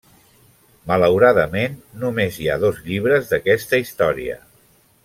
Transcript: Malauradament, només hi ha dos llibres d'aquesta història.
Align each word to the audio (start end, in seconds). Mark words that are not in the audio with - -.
Malauradament, 0.91 1.77
només 2.05 2.41
hi 2.47 2.51
ha 2.55 2.59
dos 2.67 2.81
llibres 2.89 3.31
d'aquesta 3.35 3.83
història. 3.87 4.43